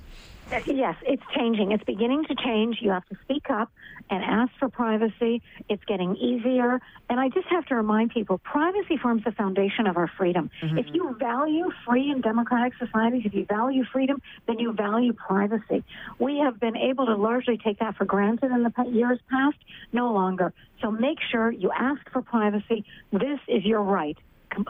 Yes, 0.65 0.97
it's 1.03 1.23
changing. 1.33 1.71
It's 1.71 1.83
beginning 1.85 2.25
to 2.25 2.35
change. 2.35 2.79
You 2.81 2.91
have 2.91 3.05
to 3.05 3.15
speak 3.23 3.49
up 3.49 3.71
and 4.11 4.23
ask 4.23 4.51
for 4.59 4.69
privacy. 4.69 5.41
It's 5.69 5.83
getting 5.85 6.15
easier. 6.17 6.79
And 7.09 7.19
I 7.19 7.29
just 7.29 7.47
have 7.47 7.65
to 7.67 7.75
remind 7.75 8.11
people 8.11 8.37
privacy 8.39 8.97
forms 9.01 9.23
the 9.23 9.31
foundation 9.31 9.87
of 9.87 9.97
our 9.97 10.11
freedom. 10.17 10.51
Mm-hmm. 10.61 10.77
If 10.77 10.87
you 10.93 11.15
value 11.17 11.71
free 11.87 12.11
and 12.11 12.21
democratic 12.21 12.73
societies, 12.77 13.23
if 13.25 13.33
you 13.33 13.45
value 13.45 13.85
freedom, 13.91 14.21
then 14.47 14.59
you 14.59 14.73
value 14.73 15.13
privacy. 15.13 15.83
We 16.19 16.39
have 16.39 16.59
been 16.59 16.75
able 16.75 17.05
to 17.05 17.15
largely 17.15 17.57
take 17.57 17.79
that 17.79 17.95
for 17.95 18.05
granted 18.05 18.51
in 18.51 18.63
the 18.63 18.71
years 18.91 19.19
past, 19.31 19.57
no 19.93 20.11
longer. 20.11 20.53
So 20.81 20.91
make 20.91 21.19
sure 21.31 21.49
you 21.49 21.71
ask 21.71 22.01
for 22.11 22.21
privacy. 22.21 22.83
This 23.11 23.39
is 23.47 23.63
your 23.63 23.81
right 23.81 24.17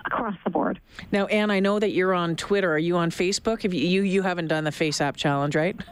across 0.05 0.35
the 0.43 0.49
board. 0.49 0.79
Now, 1.11 1.25
Ann, 1.27 1.51
I 1.51 1.59
know 1.59 1.79
that 1.79 1.91
you're 1.91 2.13
on 2.13 2.35
Twitter. 2.35 2.71
Are 2.73 2.77
you 2.77 2.97
on 2.97 3.11
Facebook? 3.11 3.63
Have 3.63 3.73
you 3.73 3.81
you, 3.81 4.01
you 4.03 4.21
haven't 4.21 4.47
done 4.47 4.63
the 4.63 4.71
Face 4.71 5.01
App 5.01 5.17
Challenge, 5.17 5.55
right? 5.55 5.75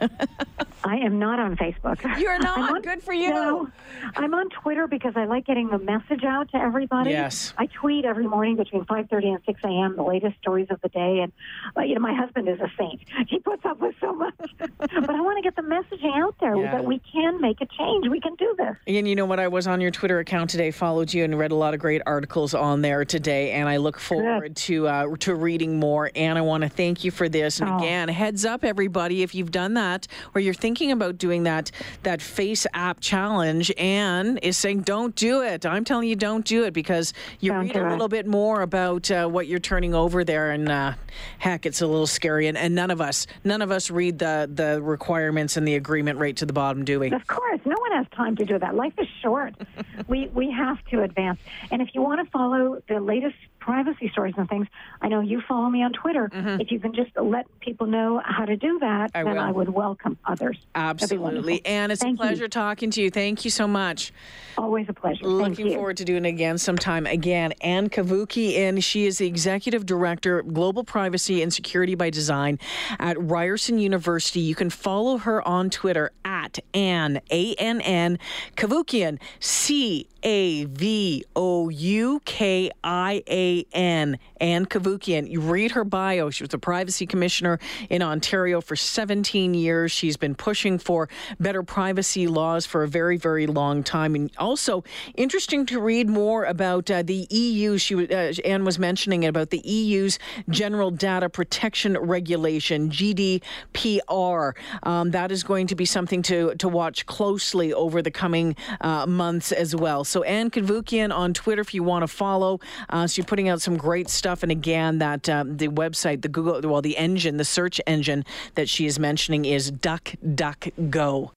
I 0.84 0.96
am 0.96 1.18
not 1.18 1.38
on 1.38 1.56
Facebook. 1.56 2.00
You're 2.18 2.38
not. 2.38 2.58
On, 2.70 2.82
Good 2.82 3.02
for 3.02 3.12
you. 3.12 3.30
No, 3.30 3.68
I'm 4.16 4.32
on 4.34 4.48
Twitter 4.48 4.86
because 4.86 5.12
I 5.16 5.24
like 5.24 5.46
getting 5.46 5.68
the 5.68 5.78
message 5.78 6.24
out 6.24 6.50
to 6.52 6.56
everybody. 6.56 7.10
Yes. 7.10 7.52
I 7.58 7.66
tweet 7.66 8.04
every 8.04 8.26
morning 8.26 8.56
between 8.56 8.84
5:30 8.84 9.26
and 9.26 9.38
6 9.44 9.60
a.m. 9.64 9.96
the 9.96 10.02
latest 10.02 10.38
stories 10.38 10.68
of 10.70 10.80
the 10.80 10.88
day, 10.88 11.20
and 11.20 11.32
uh, 11.76 11.82
you 11.82 11.94
know 11.94 12.00
my 12.00 12.14
husband 12.14 12.48
is 12.48 12.60
a 12.60 12.70
saint. 12.78 13.00
He 13.28 13.38
puts 13.38 13.64
up 13.64 13.78
with 13.80 13.94
so 14.00 14.12
much, 14.12 14.34
but 14.58 15.10
I 15.10 15.20
want 15.20 15.36
to 15.36 15.42
get 15.42 15.54
the 15.54 15.62
messaging 15.62 16.16
out 16.16 16.34
there 16.40 16.56
yeah. 16.56 16.72
that 16.72 16.84
we 16.84 17.00
can 17.12 17.40
make 17.40 17.60
a 17.60 17.66
change. 17.66 18.08
We 18.08 18.20
can 18.20 18.34
do 18.34 18.54
this. 18.58 18.76
And 18.86 19.06
you 19.06 19.14
know 19.14 19.26
what? 19.26 19.38
I 19.38 19.46
was 19.46 19.66
on 19.66 19.80
your 19.80 19.92
Twitter 19.92 20.18
account 20.18 20.50
today, 20.50 20.70
followed 20.70 21.12
you, 21.12 21.22
and 21.22 21.38
read 21.38 21.52
a 21.52 21.54
lot 21.54 21.74
of 21.74 21.80
great 21.80 22.02
articles 22.06 22.54
on 22.54 22.82
there 22.82 23.04
today, 23.04 23.52
and 23.52 23.68
I 23.68 23.76
look 23.80 23.98
forward 23.98 24.56
to 24.56 24.86
uh, 24.86 25.16
to 25.20 25.34
reading 25.34 25.78
more. 25.78 26.10
And 26.14 26.38
I 26.38 26.40
want 26.42 26.62
to 26.62 26.68
thank 26.68 27.04
you 27.04 27.10
for 27.10 27.28
this. 27.28 27.60
And 27.60 27.70
oh. 27.70 27.78
again, 27.78 28.08
heads 28.08 28.44
up, 28.44 28.64
everybody, 28.64 29.22
if 29.22 29.34
you've 29.34 29.50
done 29.50 29.74
that 29.74 30.06
or 30.34 30.40
you're 30.40 30.54
thinking 30.54 30.92
about 30.92 31.18
doing 31.18 31.44
that 31.44 31.70
that 32.02 32.20
Face 32.20 32.66
app 32.74 33.00
challenge, 33.00 33.72
Ann 33.76 34.38
is 34.38 34.56
saying 34.56 34.82
don't 34.82 35.14
do 35.14 35.42
it. 35.42 35.66
I'm 35.66 35.84
telling 35.84 36.08
you, 36.08 36.16
don't 36.16 36.44
do 36.44 36.64
it 36.64 36.72
because 36.72 37.12
you 37.40 37.54
read 37.54 37.76
a 37.76 37.88
little 37.90 38.08
bit 38.08 38.26
more 38.26 38.62
about 38.62 39.10
uh, 39.10 39.26
what 39.26 39.46
you're 39.46 39.58
turning 39.58 39.94
over 39.94 40.24
there, 40.24 40.50
and 40.50 40.68
uh, 40.68 40.92
heck, 41.38 41.66
it's 41.66 41.80
a 41.80 41.86
little 41.86 42.06
scary. 42.06 42.46
And, 42.46 42.56
and 42.56 42.74
none 42.74 42.90
of 42.90 43.00
us, 43.00 43.26
none 43.44 43.62
of 43.62 43.70
us 43.70 43.90
read 43.90 44.18
the 44.18 44.50
the 44.52 44.80
requirements 44.82 45.56
and 45.56 45.66
the 45.66 45.74
agreement 45.74 46.18
right 46.18 46.36
to 46.36 46.46
the 46.46 46.52
bottom, 46.52 46.84
do 46.84 47.00
we? 47.00 47.10
Of 47.10 47.26
course, 47.26 47.60
no 47.64 47.76
one 47.78 47.92
has 47.92 48.06
time 48.14 48.36
to 48.36 48.44
do 48.44 48.58
that. 48.58 48.74
Life 48.74 48.94
is 48.98 49.08
short. 49.22 49.54
we 50.08 50.28
we 50.28 50.50
have 50.50 50.84
to 50.86 51.02
advance. 51.02 51.40
And 51.70 51.82
if 51.82 51.94
you 51.94 52.02
want 52.02 52.24
to 52.24 52.30
follow 52.30 52.82
the 52.88 53.00
latest 53.00 53.36
privacy 53.60 54.08
stories 54.10 54.34
and 54.36 54.48
things. 54.48 54.66
I 55.00 55.08
know 55.08 55.20
you 55.20 55.40
follow 55.46 55.68
me 55.68 55.82
on 55.82 55.92
Twitter. 55.92 56.28
Mm-hmm. 56.28 56.60
If 56.60 56.70
you 56.72 56.80
can 56.80 56.94
just 56.94 57.10
let 57.16 57.46
people 57.60 57.86
know 57.86 58.20
how 58.24 58.44
to 58.44 58.56
do 58.56 58.78
that, 58.80 59.12
I 59.14 59.22
then 59.22 59.34
will. 59.34 59.40
I 59.40 59.50
would 59.50 59.68
welcome 59.68 60.18
others. 60.24 60.58
Absolutely. 60.74 61.64
And 61.64 61.92
it's 61.92 62.02
Thank 62.02 62.18
a 62.18 62.22
pleasure 62.22 62.44
you. 62.44 62.48
talking 62.48 62.90
to 62.90 63.02
you. 63.02 63.10
Thank 63.10 63.44
you 63.44 63.50
so 63.50 63.68
much. 63.68 64.12
Always 64.58 64.86
a 64.88 64.92
pleasure. 64.92 65.24
Looking 65.24 65.74
forward 65.74 65.96
to 65.98 66.04
doing 66.04 66.24
it 66.24 66.28
again 66.28 66.58
sometime. 66.58 67.06
Again, 67.06 67.52
Ann 67.60 67.88
Cavoukian 67.88 68.82
she 68.82 69.06
is 69.06 69.18
the 69.18 69.26
Executive 69.26 69.86
Director, 69.86 70.42
Global 70.42 70.84
Privacy 70.84 71.42
and 71.42 71.52
Security 71.52 71.94
by 71.94 72.10
Design 72.10 72.58
at 72.98 73.20
Ryerson 73.20 73.78
University. 73.78 74.40
You 74.40 74.54
can 74.54 74.70
follow 74.70 75.18
her 75.18 75.46
on 75.46 75.70
Twitter 75.70 76.12
at 76.24 76.58
Ann, 76.74 77.20
A 77.30 77.54
N 77.54 77.80
N, 77.80 78.18
Cavoukian, 78.56 79.18
C 79.38 80.08
A 80.22 80.64
V 80.64 81.24
O 81.36 81.68
U 81.68 82.20
K 82.24 82.70
I 82.82 83.22
A 83.28 83.66
N. 83.72 84.18
Ann 84.40 84.66
Cavoukian. 84.66 85.30
You 85.30 85.40
read 85.40 85.72
her 85.72 85.84
bio. 85.84 86.30
She 86.30 86.42
was 86.42 86.54
a 86.54 86.58
privacy 86.58 87.06
commissioner 87.06 87.58
in 87.88 88.02
Ontario 88.02 88.60
for 88.60 88.74
17 88.74 89.54
years. 89.54 89.92
She's 89.92 90.16
been 90.16 90.34
pushing 90.34 90.78
for 90.78 91.08
better 91.38 91.62
privacy 91.62 92.26
laws 92.26 92.66
for 92.66 92.82
a 92.82 92.88
very, 92.88 93.16
very 93.16 93.46
long 93.46 93.82
time. 93.82 94.14
And 94.14 94.30
also, 94.38 94.82
interesting 95.14 95.66
to 95.66 95.80
read 95.80 96.08
more 96.08 96.44
about 96.44 96.90
uh, 96.90 97.02
the 97.02 97.26
EU. 97.30 97.78
She 97.78 98.08
uh, 98.08 98.32
Ann 98.44 98.64
was 98.64 98.78
mentioning 98.78 99.26
about 99.26 99.50
the 99.50 99.58
EU's 99.58 100.18
General 100.48 100.90
Data 100.90 101.28
Protection 101.28 101.98
Regulation 101.98 102.90
(GDPR). 102.90 104.52
Um, 104.82 105.10
that 105.10 105.30
is 105.30 105.42
going 105.42 105.66
to 105.66 105.74
be 105.74 105.84
something 105.84 106.22
to 106.22 106.54
to 106.56 106.68
watch 106.68 107.06
closely 107.06 107.72
over 107.72 108.00
the 108.02 108.10
coming 108.10 108.56
uh, 108.80 109.06
months 109.06 109.52
as 109.52 109.76
well. 109.76 110.04
So 110.10 110.24
Ann 110.24 110.50
Cavoukian 110.50 111.14
on 111.14 111.32
Twitter 111.32 111.62
if 111.62 111.72
you 111.72 111.82
want 111.84 112.02
to 112.02 112.08
follow. 112.08 112.58
Uh, 112.88 113.06
she's 113.06 113.24
putting 113.24 113.48
out 113.48 113.62
some 113.62 113.76
great 113.76 114.08
stuff. 114.08 114.42
And 114.42 114.50
again, 114.50 114.98
that 114.98 115.28
um, 115.28 115.56
the 115.56 115.68
website, 115.68 116.22
the 116.22 116.28
Google, 116.28 116.60
well, 116.68 116.82
the 116.82 116.96
engine, 116.96 117.36
the 117.36 117.44
search 117.44 117.80
engine 117.86 118.24
that 118.56 118.68
she 118.68 118.86
is 118.86 118.98
mentioning 118.98 119.44
is 119.44 119.70
DuckDuckGo. 119.70 121.30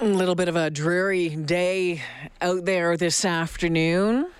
A 0.00 0.04
little 0.04 0.34
bit 0.34 0.48
of 0.48 0.56
a 0.56 0.70
dreary 0.70 1.28
day 1.28 2.02
out 2.40 2.64
there 2.64 2.96
this 2.96 3.22
afternoon. 3.26 4.30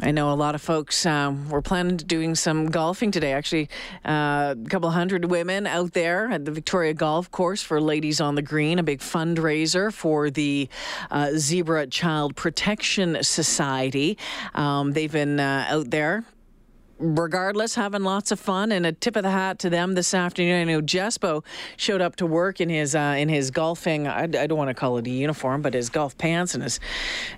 I 0.00 0.10
know 0.10 0.32
a 0.32 0.34
lot 0.34 0.54
of 0.54 0.60
folks 0.60 1.06
um, 1.06 1.48
were 1.48 1.62
planning 1.62 1.96
to 1.98 2.04
doing 2.04 2.34
some 2.34 2.66
golfing 2.66 3.12
today. 3.12 3.32
Actually, 3.32 3.68
uh, 4.04 4.54
a 4.58 4.68
couple 4.68 4.90
hundred 4.90 5.24
women 5.26 5.66
out 5.66 5.92
there 5.92 6.28
at 6.30 6.44
the 6.44 6.50
Victoria 6.50 6.94
Golf 6.94 7.30
Course 7.30 7.62
for 7.62 7.80
Ladies 7.80 8.20
on 8.20 8.34
the 8.34 8.42
Green, 8.42 8.78
a 8.78 8.82
big 8.82 9.00
fundraiser 9.00 9.92
for 9.92 10.30
the 10.30 10.68
uh, 11.10 11.30
Zebra 11.36 11.86
Child 11.86 12.34
Protection 12.34 13.22
Society. 13.22 14.18
Um, 14.54 14.92
they've 14.92 15.12
been 15.12 15.38
uh, 15.38 15.66
out 15.68 15.90
there 15.90 16.24
regardless, 16.98 17.74
having 17.74 18.02
lots 18.02 18.30
of 18.30 18.40
fun. 18.40 18.72
And 18.72 18.86
a 18.86 18.92
tip 18.92 19.16
of 19.16 19.22
the 19.22 19.30
hat 19.30 19.58
to 19.60 19.70
them 19.70 19.94
this 19.94 20.14
afternoon. 20.14 20.60
I 20.60 20.64
know 20.64 20.80
Jespo 20.80 21.44
showed 21.76 22.00
up 22.00 22.16
to 22.16 22.26
work 22.26 22.60
in 22.60 22.68
his 22.68 22.94
uh, 22.94 23.14
in 23.16 23.28
his 23.28 23.50
golfing. 23.50 24.06
I, 24.06 24.22
I 24.22 24.26
don't 24.26 24.58
want 24.58 24.70
to 24.70 24.74
call 24.74 24.98
it 24.98 25.06
a 25.06 25.10
uniform, 25.10 25.62
but 25.62 25.74
his 25.74 25.90
golf 25.90 26.16
pants 26.18 26.54
and 26.54 26.62
his 26.62 26.80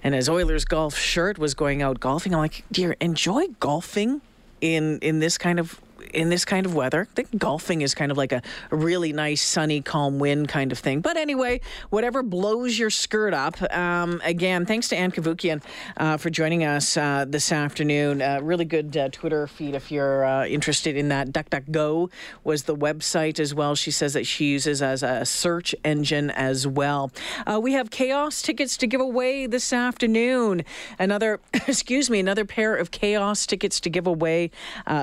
and 0.03 0.15
his 0.15 0.29
Oilers 0.29 0.65
golf 0.65 0.97
shirt 0.97 1.39
was 1.39 1.55
going 1.55 1.83
out 1.83 2.01
golfing. 2.01 2.35
I'm 2.35 2.41
like, 2.41 2.65
dear, 2.71 2.97
enjoy 3.01 3.49
golfing 3.61 4.21
in 4.61 4.99
in 5.01 5.19
this 5.21 5.39
kind 5.39 5.61
of 5.61 5.81
in 6.17 6.31
this 6.31 6.45
kind 6.45 6.65
of 6.65 6.75
weather. 6.75 7.03
I 7.11 7.15
think 7.15 7.39
golfing 7.39 7.83
is 7.83 7.95
kind 7.95 8.11
of 8.11 8.17
like 8.17 8.33
a, 8.33 8.43
really 8.71 9.13
nice, 9.13 9.43
sunny, 9.43 9.83
calm 9.83 10.19
wind 10.19 10.49
kind 10.49 10.73
of 10.73 10.79
thing. 10.79 11.01
But 11.01 11.17
anyway, 11.17 11.61
whatever 11.91 12.23
blows 12.23 12.79
your 12.79 12.91
skirt 12.91 13.35
up. 13.35 13.61
Um, 13.73 14.21
again, 14.25 14.65
thanks 14.67 14.89
to 14.89 14.97
Ann 14.97 15.13
Cavoukian 15.13 15.63
uh, 15.97 16.17
for 16.17 16.31
joining 16.31 16.65
us 16.65 16.97
uh, 16.97 17.27
this 17.29 17.53
afternoon. 17.53 18.23
Uh, 18.23 18.41
really 18.43 18.65
good 18.65 18.97
uh, 18.97 19.09
Twitter 19.11 19.47
feed 19.47 19.75
if 19.75 19.93
you're 19.93 20.25
uh, 20.25 20.47
interested 20.47 20.97
in 20.97 21.09
that. 21.11 21.33
DuckDuckGo 21.33 22.11
was 22.45 22.63
the 22.65 22.75
website 22.75 23.39
as 23.39 23.55
well. 23.55 23.75
She 23.75 23.91
says 23.91 24.15
that 24.15 24.27
she 24.27 24.47
uses 24.47 24.81
as 24.81 25.03
a 25.03 25.25
search 25.27 25.75
engine 25.85 26.31
as 26.31 26.67
well. 26.67 27.13
Uh, 27.47 27.61
we 27.63 27.75
have 27.75 27.91
chaos 27.91 28.41
tickets 28.41 28.77
to 28.79 28.87
give 28.87 29.01
away 29.01 29.47
this 29.47 29.73
afternoon. 29.73 30.65
Another, 30.99 31.41
excuse 31.53 32.09
me, 32.09 32.21
another 32.21 32.47
pair 32.47 32.75
of 32.75 32.91
chaos 32.91 33.47
tickets 33.47 33.81
to 33.81 33.91
give 33.91 34.07
away 34.07 34.51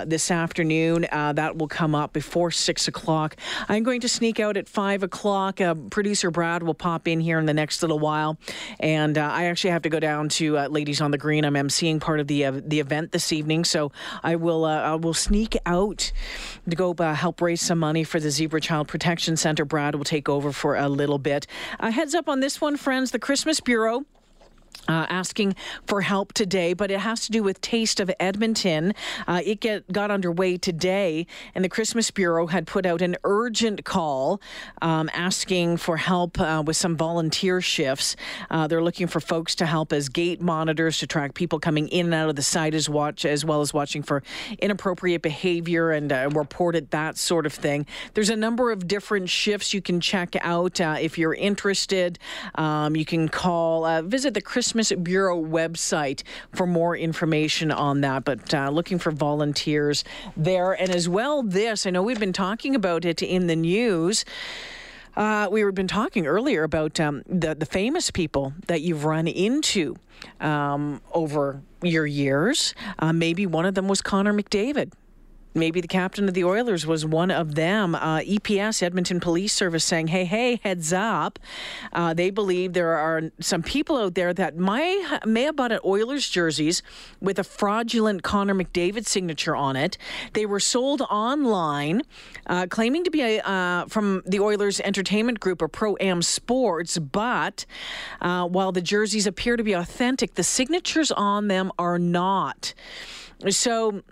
this 0.06 0.32
afternoon 0.32 1.03
Uh, 1.12 1.34
that 1.34 1.58
will 1.58 1.68
come 1.68 1.96
up 1.96 2.14
before 2.14 2.52
six 2.52 2.88
o'clock. 2.88 3.36
I'm 3.68 3.84
going 3.84 4.02
to 4.02 4.10
sneak 4.10 4.40
out 4.40 4.58
at 4.58 4.68
five 4.68 5.04
o'clock. 5.04 5.62
Uh, 5.62 5.76
Producer 5.76 6.32
Brad 6.32 6.64
will 6.64 6.74
pop 6.74 7.08
in 7.08 7.20
here 7.20 7.40
in 7.40 7.46
the 7.46 7.54
next 7.54 7.82
little 7.82 8.00
while, 8.00 8.38
and 8.80 9.18
uh, 9.18 9.22
I 9.22 9.46
actually 9.46 9.72
have 9.72 9.82
to 9.84 9.90
go 9.90 10.00
down 10.00 10.30
to 10.30 10.58
uh, 10.58 10.68
Ladies 10.68 11.02
on 11.02 11.12
the 11.12 11.18
Green. 11.18 11.46
I'm 11.46 11.54
emceeing 11.56 12.00
part 12.00 12.20
of 12.20 12.28
the 12.28 12.46
uh, 12.46 12.62
the 12.64 12.80
event 12.80 13.12
this 13.12 13.32
evening, 13.32 13.66
so 13.66 13.92
I 14.24 14.36
will 14.36 14.66
uh, 14.66 14.82
I 14.82 14.96
will 14.96 15.14
sneak 15.14 15.58
out 15.66 16.12
to 16.70 16.76
go 16.76 16.94
help 17.14 17.42
raise 17.42 17.62
some 17.62 17.80
money 17.80 18.04
for 18.04 18.20
the 18.20 18.32
Zebra 18.32 18.62
Child 18.62 18.88
Protection 18.88 19.38
Center. 19.38 19.66
Brad 19.66 19.96
will 19.96 20.04
take 20.04 20.30
over 20.30 20.52
for 20.52 20.76
a 20.76 20.90
little 20.90 21.20
bit. 21.20 21.48
heads 21.80 22.16
up 22.16 22.30
on 22.30 22.40
this 22.40 22.62
one, 22.62 22.78
friends. 22.78 23.12
The 23.12 23.20
Christmas 23.20 23.60
Bureau 23.60 24.06
uh, 24.88 25.06
asking 25.10 25.56
for 25.86 26.02
help 26.02 26.34
today, 26.34 26.74
but 26.74 26.92
it 26.92 27.00
has 27.00 27.26
to 27.26 27.32
do 27.32 27.42
with 27.42 27.62
Taste 27.62 28.00
of 28.00 28.12
Edmonton. 28.20 28.94
Uh, 29.28 29.42
it 29.46 29.60
get, 29.60 29.92
got 29.92 30.12
underway 30.12 30.58
today, 30.58 31.26
and 31.56 31.64
the 31.64 31.70
Christmas 31.70 32.12
Bureau 32.12 32.48
had 32.48 32.68
put 32.68 32.86
out 32.86 33.02
an 33.02 33.16
urgent 33.24 33.86
call 33.86 34.42
um, 34.82 35.10
asking 35.14 35.78
for 35.78 35.98
help 35.98 36.40
uh, 36.40 36.62
with 36.66 36.76
some 36.76 36.98
volunteer 36.98 37.62
shifts. 37.62 38.16
Uh, 38.50 38.68
they're 38.68 38.84
looking 38.84 39.08
for 39.08 39.20
folks 39.20 39.56
to 39.56 39.66
help 39.66 39.94
as 39.94 40.10
gate 40.10 40.42
monitors 40.42 40.98
to 40.98 41.08
track 41.08 41.34
people 41.34 41.60
coming 41.60 41.88
in 41.88 42.08
and 42.08 42.14
out 42.14 42.30
of 42.30 42.36
the 42.36 42.44
site 42.44 42.74
as 42.74 42.90
watch 42.90 43.26
as 43.26 43.46
well 43.46 43.62
as 43.62 43.74
watching 43.74 44.04
for 44.04 44.22
inappropriate 44.60 45.22
behavior 45.22 45.92
and 45.92 46.12
uh, 46.12 46.30
report 46.34 46.76
it 46.76 46.92
that 46.92 47.18
sort 47.18 47.46
of 47.46 47.54
thing. 47.54 47.86
There's 48.14 48.30
a 48.30 48.36
number 48.36 48.72
of 48.72 48.88
different 48.88 49.30
shifts 49.30 49.74
you 49.74 49.82
can 49.82 50.02
check 50.02 50.36
out 50.42 50.82
uh, 50.82 50.98
if 51.00 51.18
you're 51.18 51.34
interested. 51.34 52.20
Um, 52.56 52.96
you 52.96 53.06
can 53.06 53.30
call 53.30 54.02
visit 54.02 54.34
the 54.34 54.42
Christmas 54.42 54.73
Bureau 55.04 55.42
website 55.42 56.24
for 56.52 56.66
more 56.66 56.96
information 56.96 57.72
on 57.72 58.02
that. 58.02 58.26
But 58.26 58.54
uh, 58.54 58.70
looking 58.70 59.00
for 59.00 59.12
volunteers 59.12 60.04
there. 60.36 60.74
And 60.74 60.90
as 60.90 61.08
well, 61.08 61.44
this, 61.44 61.86
I 61.86 61.90
know 61.90 62.04
we've 62.04 62.20
been 62.20 62.34
talking 62.34 62.76
about 62.76 63.06
it 63.06 63.22
in 63.22 63.48
the 63.48 63.56
news. 63.56 64.26
Uh, 65.16 65.48
we 65.52 65.62
have 65.62 65.76
been 65.76 65.88
talking 65.88 66.26
earlier 66.26 66.64
about 66.64 67.00
um, 67.00 67.22
the 67.28 67.54
the 67.54 67.68
famous 67.68 68.10
people 68.10 68.54
that 68.66 68.82
you've 68.82 69.06
run 69.06 69.28
into 69.28 69.96
um, 70.40 71.02
over 71.14 71.62
your 71.84 72.08
years. 72.08 72.74
Uh, 72.98 73.14
maybe 73.14 73.46
one 73.46 73.66
of 73.66 73.76
them 73.76 73.88
was 73.88 74.02
Connor 74.02 74.34
McDavid 74.34 74.92
maybe 75.54 75.82
the 75.82 75.88
captain 75.88 76.28
of 76.28 76.34
the 76.34 76.44
Oilers 76.44 76.86
was 76.86 77.06
one 77.06 77.32
of 77.32 77.56
them. 77.56 77.96
Uh, 77.96 78.20
EPS, 78.20 78.82
Edmonton 78.82 79.20
Police 79.20 79.54
Service, 79.54 79.84
saying, 79.84 80.08
hey, 80.08 80.26
hey, 80.26 80.60
heads 80.64 80.94
up. 80.94 81.40
Uh, 81.92 82.14
they 82.14 82.30
believe 82.30 82.74
there 82.74 82.96
are 82.96 83.24
some 83.40 83.62
people 83.62 83.98
out 83.98 84.16
there 84.16 84.34
that 84.34 84.56
may, 84.56 85.06
may 85.26 85.44
have 85.44 85.56
bought 85.56 85.72
an 85.72 85.80
Oilers 85.86 86.28
jerseys 86.30 86.82
with 87.22 87.40
a 87.40 87.44
fraudulent 87.44 88.24
Connor 88.24 88.56
McDavid 88.56 89.06
signature 89.06 89.56
on 89.56 89.76
it. 89.76 89.98
They 90.34 90.46
were 90.46 90.60
sold 90.60 91.02
online, 91.02 92.02
uh, 92.48 92.68
claiming 92.70 93.04
to 93.04 93.12
be 93.12 93.22
a, 93.22 93.40
uh, 93.42 93.86
from 93.88 94.24
the 94.26 94.40
Oilers 94.40 94.80
Entertainment 94.80 95.40
Group 95.40 95.62
or 95.62 95.68
Pro 95.68 95.96
Am 96.00 96.22
Sports, 96.22 96.98
but 96.98 97.66
uh, 98.22 98.48
while 98.48 98.72
the 98.72 98.82
jerseys 98.82 99.28
appear 99.28 99.58
to 99.58 99.64
be 99.64 99.74
authentic, 99.74 100.36
the 100.36 100.44
signatures 100.44 101.12
on 101.12 101.48
them 101.48 101.72
are 101.78 102.00
not. 102.00 102.74
So, 103.50 104.04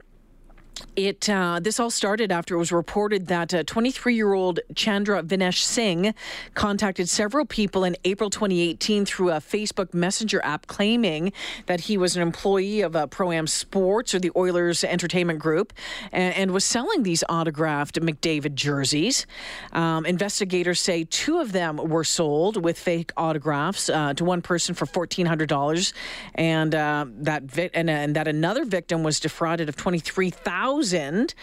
it 0.96 1.30
uh, 1.30 1.60
this 1.62 1.80
all 1.80 1.90
started 1.90 2.32
after 2.32 2.56
it 2.56 2.58
was 2.58 2.72
reported 2.72 3.28
that 3.28 3.50
23-year-old 3.50 4.60
Chandra 4.76 5.24
Vinesh 5.24 5.60
Singh 5.60 6.14
contacted 6.54 7.08
several 7.08 7.46
people 7.46 7.84
in 7.84 7.96
April 8.04 8.30
2018 8.30 9.06
through 9.06 9.30
a 9.30 9.38
Facebook 9.38 9.94
Messenger 9.94 10.42
app, 10.44 10.68
claiming 10.68 11.32
that 11.66 11.82
he 11.82 11.98
was 11.98 12.16
an 12.16 12.22
employee 12.22 12.82
of 12.82 12.96
a 12.96 13.08
Pro 13.08 13.32
Am 13.32 13.48
Sports 13.48 14.14
or 14.14 14.20
the 14.20 14.32
Oilers 14.36 14.84
Entertainment 14.84 15.40
Group, 15.40 15.74
and, 16.12 16.34
and 16.36 16.52
was 16.52 16.66
selling 16.66 17.04
these 17.04 17.24
autographed 17.30 18.00
McDavid 18.02 18.56
jerseys. 18.56 19.26
Um, 19.74 20.06
investigators 20.06 20.80
say 20.80 21.06
two 21.06 21.40
of 21.40 21.52
them 21.52 21.78
were 21.78 22.04
sold 22.04 22.64
with 22.64 22.78
fake 22.78 23.12
autographs 23.18 23.90
uh, 23.90 24.14
to 24.16 24.26
one 24.26 24.42
person 24.42 24.76
for 24.76 24.86
$1,400, 24.86 25.94
and 26.36 26.76
uh, 26.76 27.06
that 27.20 27.44
vi- 27.44 27.70
and, 27.74 27.90
and 27.90 28.16
that 28.16 28.28
another 28.28 28.66
victim 28.66 29.04
was 29.04 29.20
defrauded 29.20 29.70
of 29.70 29.76
23,000 29.76 30.71
thousand. 30.72 31.34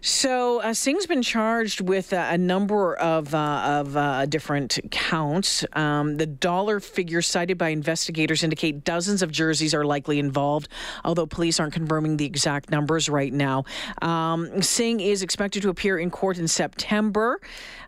So 0.00 0.60
uh, 0.62 0.74
Singh's 0.74 1.06
been 1.06 1.22
charged 1.22 1.80
with 1.80 2.12
uh, 2.12 2.28
a 2.30 2.38
number 2.38 2.94
of 2.96 3.34
uh, 3.34 3.38
of 3.64 3.96
uh, 3.96 4.26
different 4.26 4.78
counts. 4.90 5.64
Um, 5.72 6.16
the 6.16 6.26
dollar 6.26 6.80
figures 6.80 7.26
cited 7.26 7.58
by 7.58 7.70
investigators 7.70 8.44
indicate 8.44 8.84
dozens 8.84 9.22
of 9.22 9.32
jerseys 9.32 9.74
are 9.74 9.84
likely 9.84 10.18
involved, 10.18 10.68
although 11.04 11.26
police 11.26 11.58
aren't 11.58 11.74
confirming 11.74 12.16
the 12.16 12.24
exact 12.24 12.70
numbers 12.70 13.08
right 13.08 13.32
now. 13.32 13.64
Um, 14.02 14.62
Singh 14.62 15.00
is 15.00 15.22
expected 15.22 15.62
to 15.62 15.68
appear 15.68 15.98
in 15.98 16.10
court 16.10 16.38
in 16.38 16.48
September. 16.48 17.40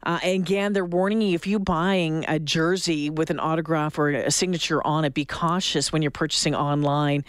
Uh, 0.02 0.18
again, 0.22 0.72
they're 0.72 0.84
warning 0.84 1.20
you 1.20 1.34
if 1.34 1.46
you're 1.46 1.58
buying 1.60 2.24
a 2.26 2.38
jersey 2.38 3.10
with 3.10 3.30
an 3.30 3.38
autograph 3.38 3.98
or 3.98 4.08
a 4.10 4.30
signature 4.30 4.84
on 4.86 5.04
it, 5.04 5.12
be 5.12 5.24
cautious 5.24 5.92
when 5.92 6.00
you're 6.02 6.10
purchasing 6.10 6.54
online. 6.54 7.24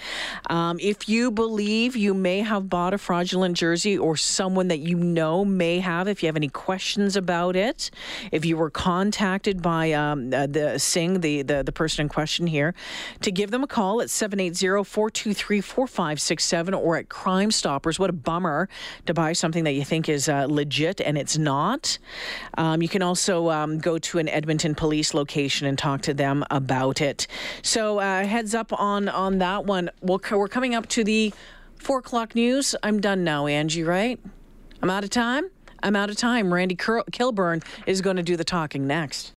Um, 0.49 0.77
if 0.79 1.09
you 1.09 1.31
believe 1.31 1.95
you 1.95 2.13
may 2.13 2.39
have 2.39 2.69
bought 2.69 2.93
a 2.93 2.97
fraudulent 2.97 3.57
jersey 3.57 3.97
or 3.97 4.15
someone 4.15 4.69
that 4.71 4.79
you 4.79 4.95
know 4.95 5.43
may 5.43 5.79
have, 5.79 6.07
if 6.07 6.23
you 6.23 6.27
have 6.27 6.37
any 6.37 6.47
questions 6.47 7.17
about 7.17 7.57
it, 7.57 7.91
if 8.31 8.45
you 8.45 8.55
were 8.55 8.69
contacted 8.69 9.61
by 9.61 9.91
um, 9.91 10.33
uh, 10.33 10.47
the 10.47 10.79
Singh, 10.79 11.19
the, 11.19 11.41
the, 11.41 11.61
the 11.61 11.73
person 11.73 12.03
in 12.03 12.09
question 12.09 12.47
here, 12.47 12.73
to 13.19 13.33
give 13.33 13.51
them 13.51 13.63
a 13.63 13.67
call 13.67 14.01
at 14.01 14.09
780 14.09 14.85
423 14.85 15.59
4567 15.59 16.73
or 16.73 16.95
at 16.95 17.09
Crime 17.09 17.51
Stoppers. 17.51 17.99
What 17.99 18.09
a 18.09 18.13
bummer 18.13 18.69
to 19.07 19.13
buy 19.13 19.33
something 19.33 19.65
that 19.65 19.73
you 19.73 19.83
think 19.83 20.07
is 20.07 20.29
uh, 20.29 20.47
legit 20.49 21.01
and 21.01 21.17
it's 21.17 21.37
not. 21.37 21.97
Um, 22.57 22.81
you 22.81 22.87
can 22.87 23.01
also 23.01 23.49
um, 23.49 23.77
go 23.77 23.97
to 23.97 24.19
an 24.19 24.29
Edmonton 24.29 24.73
police 24.73 25.13
location 25.13 25.67
and 25.67 25.77
talk 25.77 26.01
to 26.03 26.13
them 26.13 26.45
about 26.49 27.01
it. 27.01 27.27
So 27.61 27.99
uh, 27.99 28.23
heads 28.25 28.55
up 28.55 28.71
on 28.71 29.09
on 29.09 29.39
that 29.39 29.65
one. 29.65 29.89
We'll, 30.01 30.21
we're 30.31 30.47
coming 30.47 30.75
up 30.75 30.87
to 30.89 31.03
the 31.03 31.33
four 31.75 31.99
o'clock 31.99 32.35
news. 32.35 32.73
I'm 32.83 33.01
done 33.01 33.25
now, 33.25 33.47
Angie. 33.47 33.83
Right? 33.83 34.19
I'm 34.81 34.89
out 34.89 35.03
of 35.03 35.11
time. 35.11 35.49
I'm 35.83 35.95
out 35.95 36.09
of 36.09 36.17
time. 36.17 36.53
Randy 36.53 36.75
Kilburn 37.11 37.61
is 37.85 38.01
going 38.01 38.17
to 38.17 38.23
do 38.23 38.35
the 38.35 38.43
talking 38.43 38.87
next. 38.87 39.33